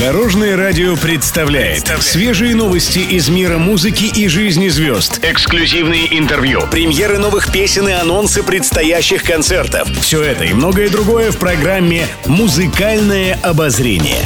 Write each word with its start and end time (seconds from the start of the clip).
Дорожное 0.00 0.56
радио 0.56 0.94
представляет 0.94 1.88
свежие 2.00 2.54
новости 2.54 3.00
из 3.00 3.28
мира 3.28 3.58
музыки 3.58 4.04
и 4.04 4.28
жизни 4.28 4.68
звезд. 4.68 5.18
Эксклюзивные 5.24 6.16
интервью, 6.16 6.60
премьеры 6.70 7.18
новых 7.18 7.50
песен 7.50 7.88
и 7.88 7.92
анонсы 7.92 8.44
предстоящих 8.44 9.24
концертов. 9.24 9.88
Все 10.00 10.22
это 10.22 10.44
и 10.44 10.52
многое 10.52 10.88
другое 10.88 11.32
в 11.32 11.38
программе 11.38 12.06
«Музыкальное 12.26 13.40
обозрение». 13.42 14.20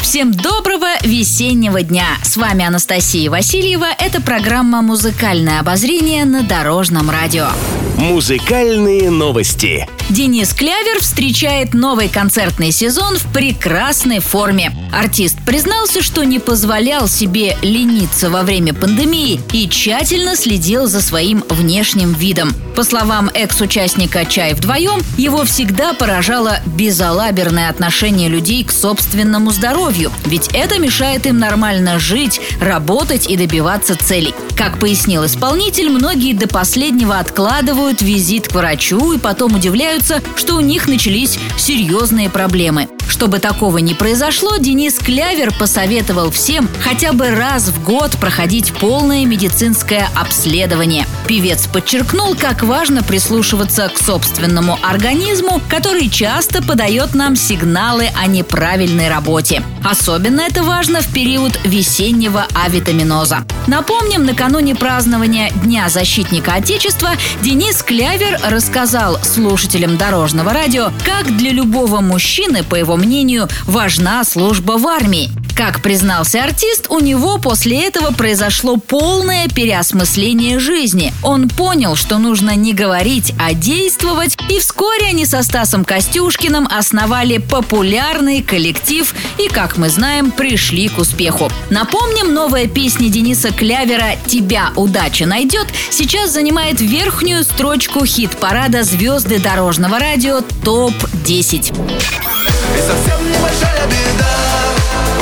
Всем 0.00 0.32
доброго 0.32 0.88
весеннего 1.04 1.80
дня! 1.82 2.06
С 2.24 2.36
вами 2.36 2.64
Анастасия 2.64 3.30
Васильева. 3.30 3.86
Это 4.00 4.20
программа 4.20 4.82
«Музыкальное 4.82 5.60
обозрение» 5.60 6.24
на 6.24 6.42
Дорожном 6.42 7.08
радио. 7.08 7.50
Музыкальные 7.96 9.08
новости. 9.08 9.88
Денис 10.10 10.52
Клявер 10.52 11.00
встречает 11.00 11.74
новый 11.74 12.08
концертный 12.08 12.72
сезон 12.72 13.16
в 13.16 13.32
прекрасной 13.32 14.18
форме. 14.18 14.72
Артист 14.92 15.38
признался, 15.46 16.02
что 16.02 16.24
не 16.24 16.40
позволял 16.40 17.06
себе 17.06 17.56
лениться 17.62 18.30
во 18.30 18.42
время 18.42 18.74
пандемии 18.74 19.40
и 19.52 19.68
тщательно 19.68 20.34
следил 20.34 20.86
за 20.88 21.00
своим 21.00 21.44
внешним 21.48 22.12
видом. 22.14 22.52
По 22.74 22.82
словам 22.82 23.30
экс-участника 23.32 24.26
«Чай 24.26 24.54
вдвоем», 24.54 25.00
его 25.16 25.44
всегда 25.44 25.94
поражало 25.94 26.58
безалаберное 26.66 27.70
отношение 27.70 28.28
людей 28.28 28.64
к 28.64 28.72
собственному 28.72 29.52
здоровью, 29.52 30.10
ведь 30.26 30.48
это 30.52 30.80
мешает 30.80 31.26
им 31.26 31.38
нормально 31.38 32.00
жить, 32.00 32.40
работать 32.60 33.30
и 33.30 33.36
добиваться 33.36 33.96
целей. 33.96 34.34
Как 34.56 34.78
пояснил 34.78 35.26
исполнитель, 35.26 35.90
многие 35.90 36.32
до 36.32 36.46
последнего 36.46 37.18
откладывают 37.18 38.02
визит 38.02 38.48
к 38.48 38.54
врачу 38.54 39.12
и 39.12 39.18
потом 39.18 39.56
удивляются, 39.56 40.22
что 40.36 40.54
у 40.54 40.60
них 40.60 40.86
начались 40.86 41.38
серьезные 41.58 42.30
проблемы. 42.30 42.88
Чтобы 43.08 43.38
такого 43.38 43.78
не 43.78 43.94
произошло, 43.94 44.56
Денис 44.56 44.98
Клявер 44.98 45.52
посоветовал 45.58 46.30
всем 46.30 46.68
хотя 46.82 47.12
бы 47.12 47.30
раз 47.30 47.68
в 47.68 47.82
год 47.82 48.12
проходить 48.12 48.72
полное 48.72 49.24
медицинское 49.24 50.08
обследование. 50.14 51.06
Певец 51.26 51.66
подчеркнул, 51.66 52.34
как 52.34 52.62
важно 52.62 53.02
прислушиваться 53.02 53.88
к 53.88 53.98
собственному 53.98 54.78
организму, 54.82 55.60
который 55.68 56.08
часто 56.08 56.62
подает 56.62 57.14
нам 57.14 57.36
сигналы 57.36 58.08
о 58.16 58.26
неправильной 58.26 59.08
работе. 59.08 59.62
Особенно 59.82 60.42
это 60.42 60.62
важно 60.62 61.00
в 61.00 61.12
период 61.12 61.58
весеннего 61.64 62.46
авитаминоза. 62.54 63.44
Напомним, 63.66 64.24
накануне 64.24 64.74
празднования 64.74 65.50
Дня 65.62 65.88
защитника 65.88 66.54
Отечества 66.54 67.10
Денис 67.42 67.82
Клявер 67.82 68.38
рассказал 68.48 69.18
слушателям 69.22 69.96
Дорожного 69.96 70.52
радио, 70.52 70.90
как 71.04 71.36
для 71.36 71.50
любого 71.50 72.00
мужчины, 72.00 72.62
по 72.62 72.74
его 72.74 72.93
мнению, 72.96 73.48
важна 73.66 74.24
служба 74.24 74.72
в 74.78 74.86
армии. 74.86 75.30
Как 75.56 75.82
признался 75.82 76.42
артист, 76.42 76.86
у 76.90 76.98
него 76.98 77.38
после 77.38 77.84
этого 77.86 78.12
произошло 78.12 78.76
полное 78.76 79.48
переосмысление 79.48 80.58
жизни. 80.58 81.14
Он 81.22 81.48
понял, 81.48 81.94
что 81.94 82.18
нужно 82.18 82.56
не 82.56 82.72
говорить, 82.72 83.32
а 83.38 83.54
действовать, 83.54 84.36
и 84.50 84.58
вскоре 84.58 85.06
они 85.10 85.24
со 85.26 85.44
Стасом 85.44 85.84
Костюшкиным 85.84 86.66
основали 86.68 87.38
популярный 87.38 88.42
коллектив 88.42 89.14
и, 89.38 89.46
как 89.46 89.76
мы 89.76 89.90
знаем, 89.90 90.32
пришли 90.32 90.88
к 90.88 90.98
успеху. 90.98 91.48
Напомним, 91.70 92.34
новая 92.34 92.66
песня 92.66 93.08
Дениса 93.08 93.52
Клявера 93.52 94.16
«Тебя 94.26 94.72
удача 94.74 95.24
найдет» 95.24 95.68
сейчас 95.90 96.32
занимает 96.32 96.80
верхнюю 96.80 97.44
строчку 97.44 98.04
хит-парада 98.04 98.82
«Звезды 98.82 99.38
дорожного 99.38 100.00
радио 100.00 100.40
ТОП-10». 100.64 102.33
И 102.74 102.78
совсем 102.78 103.18
небольшая 103.30 103.86
беда. 103.86 104.34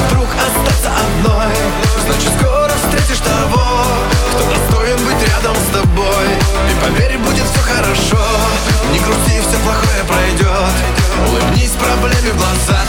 Вдруг 0.07 0.29
остаться 0.29 0.91
одной. 0.91 1.55
Значит 2.07 2.33
скоро 2.41 2.71
встретишь 2.71 3.21
того 3.21 3.85
Кто 4.31 4.45
достоин 4.51 4.99
быть 5.05 5.29
рядом 5.29 5.55
с 5.57 5.73
тобой. 5.73 6.27
И 6.71 6.85
поверь, 6.85 7.19
будет 7.19 7.45
все 7.45 7.61
хорошо. 7.61 8.25
Не 8.93 8.99
грусти, 8.99 9.41
все 9.41 9.59
плохое 9.65 10.05
пройдет 10.07 10.75
Улыбнись 11.29 11.71
проблеме 11.73 12.33
в 12.33 12.37
глаза. 12.37 12.81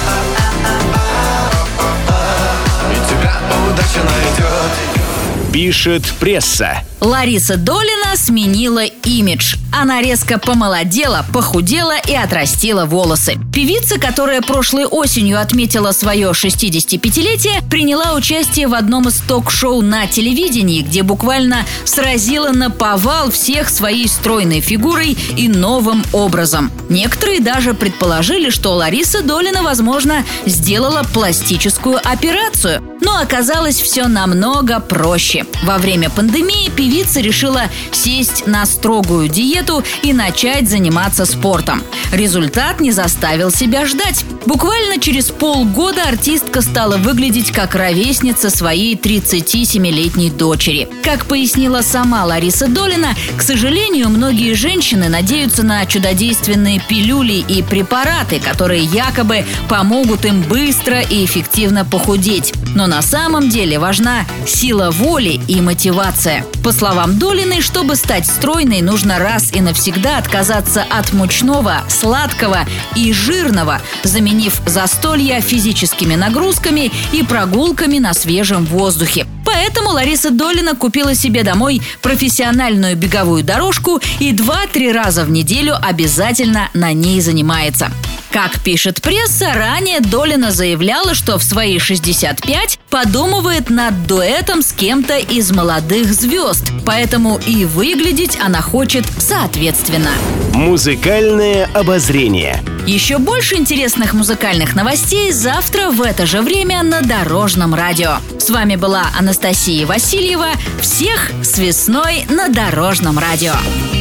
И 2.91 3.09
тебя 3.09 3.40
удача 3.69 4.03
найдет 4.03 5.52
Пишет 5.53 6.03
пресса. 6.19 6.81
Лариса 7.00 7.57
Долина 7.57 8.16
сменила 8.16 8.84
имидж. 8.85 9.56
Она 9.75 10.03
резко 10.03 10.38
помолодела, 10.38 11.25
похудела 11.34 11.95
и 12.07 12.13
отрастила 12.13 12.85
волосы. 12.85 13.39
Певица, 13.51 13.97
которая 14.00 14.41
прошлой 14.41 14.85
осенью 14.85 15.41
отметила 15.41 15.91
свое 15.94 16.29
65-летие, 16.29 17.67
приняла 17.72 18.13
участие 18.13 18.67
в 18.67 18.75
одном 18.75 19.07
из 19.07 19.16
ток-шоу 19.22 19.81
на 19.81 20.06
телевидении, 20.06 20.84
где 20.84 21.01
буквально 21.01 21.66
сразила 21.85 22.50
на 22.50 22.69
повал 22.69 23.31
всех 23.31 23.67
своей 23.69 24.07
стройной 24.07 24.61
фигурой 24.61 25.17
и 25.38 25.47
новым 25.47 26.03
образом. 26.13 26.72
Некоторые 26.90 27.40
даже 27.40 27.73
предположили, 27.73 28.51
что 28.51 28.75
Лариса 28.75 29.23
Долина, 29.23 29.63
возможно, 29.63 30.23
сделала 30.45 31.01
пластическую 31.13 31.97
операцию. 31.97 32.84
Но 33.01 33.17
оказалось 33.19 33.81
все 33.81 34.07
намного 34.07 34.79
проще. 34.79 35.45
Во 35.63 35.78
время 35.78 36.09
пандемии 36.09 36.69
певица 36.69 37.19
решила 37.19 37.63
сесть 37.91 38.47
на 38.47 38.66
строгую 38.66 39.28
диету 39.63 39.84
и 40.01 40.13
начать 40.13 40.69
заниматься 40.69 41.25
спортом. 41.25 41.81
Результат 42.12 42.79
не 42.79 42.91
заставил 42.91 43.51
себя 43.51 43.85
ждать. 43.85 44.25
Буквально 44.46 45.00
через 45.00 45.31
полгода 45.31 46.03
артистка 46.03 46.62
стала 46.62 46.97
выглядеть 46.97 47.51
как 47.51 47.75
ровесница 47.75 48.50
своей 48.50 48.96
37-летней 48.96 50.29
дочери. 50.29 50.88
Как 51.03 51.25
пояснила 51.25 51.81
сама 51.81 52.25
Лариса 52.25 52.68
Долина, 52.68 53.16
к 53.38 53.41
сожалению, 53.41 54.09
многие 54.09 54.53
женщины 54.53 55.09
надеются 55.09 55.63
на 55.63 55.85
чудодейственные 55.85 56.81
пилюли 56.88 57.44
и 57.47 57.63
препараты, 57.63 58.40
которые 58.40 58.84
якобы 58.84 59.46
помогут 59.69 60.25
им 60.25 60.41
быстро 60.41 61.02
и 61.02 61.25
эффективно 61.25 61.85
похудеть. 61.85 62.53
Но 62.75 62.88
на 62.88 63.01
самом 63.01 63.50
деле 63.50 63.79
важна 63.79 64.25
сила 64.47 64.89
воли 64.91 65.39
и 65.47 65.61
мотивация. 65.61 66.45
По 66.63 66.72
словам 66.72 67.19
Долиной, 67.19 67.61
чтобы 67.61 67.95
стать 67.95 68.25
стройной, 68.25 68.81
нужно 68.81 69.19
раз 69.19 69.53
и 69.53 69.61
навсегда 69.61 70.17
отказаться 70.17 70.84
от 70.89 71.13
мучного, 71.13 71.84
сладкого 71.88 72.66
и 72.95 73.13
жирного, 73.13 73.81
заменив 74.03 74.61
застолья 74.66 75.41
физическими 75.41 76.16
нагрузками 76.16 76.91
и 77.11 77.23
прогулками 77.23 78.00
на 78.00 78.13
свежем 78.13 78.66
воздухе. 78.66 79.28
Поэтому 79.45 79.90
Лариса 79.90 80.31
Долина 80.31 80.75
купила 80.75 81.13
себе 81.16 81.44
домой 81.44 81.81
профессиональную 82.01 82.95
беговую 82.95 83.44
дорожку 83.44 84.00
и 84.19 84.31
2-3 84.31 84.91
раза 84.94 85.25
в 85.25 85.29
неделю 85.29 85.75
обязательно 85.81 86.69
на 86.73 86.94
ней 86.94 87.22
занимается. 87.22 87.91
Как 88.33 88.59
пишет 88.61 88.99
пресса, 89.03 89.53
ранее 89.53 89.99
Долина 89.99 90.49
заявляла, 90.49 91.13
что 91.13 91.38
в 91.38 91.44
свои 91.44 91.77
65 91.77 92.79
подумывает 92.89 93.69
над 93.69 94.07
дуэтом 94.07 94.63
с 94.63 94.73
кем-то 94.73 95.19
из 95.19 95.51
молодых 95.51 96.11
звезд, 96.11 96.72
поэтому 96.83 97.39
и 97.45 97.66
выглядеть 97.66 98.39
она 98.43 98.61
хочет 98.61 99.05
соответственно. 99.19 100.09
Музыкальное 100.53 101.68
обозрение. 101.74 102.64
Еще 102.86 103.18
больше 103.18 103.56
интересных 103.56 104.14
музыкальных 104.14 104.75
новостей 104.75 105.31
завтра 105.31 105.90
в 105.90 106.00
это 106.02 106.28
же 106.28 106.44
время 106.44 106.84
на 106.84 107.02
Дорожном 107.02 107.74
радио. 107.74 108.18
С 108.38 108.52
вами 108.52 108.75
была 108.75 109.08
Анастасия 109.18 109.88
Васильева. 109.88 110.50
Всех 110.80 111.31
с 111.41 111.58
весной 111.58 112.25
на 112.30 112.50
Дорожном 112.50 113.18
радио. 113.18 113.53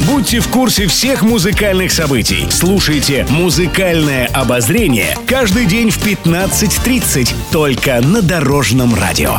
Будьте 0.06 0.40
в 0.40 0.48
курсе 0.48 0.88
всех 0.88 1.22
музыкальных 1.22 1.90
событий. 1.90 2.46
Слушайте 2.50 3.26
«Музыкальное 3.30 4.26
обозрение» 4.26 5.16
каждый 5.26 5.64
день 5.64 5.88
в 5.88 6.04
15.30 6.04 7.34
только 7.50 8.02
на 8.02 8.20
Дорожном 8.20 8.94
радио. 8.94 9.38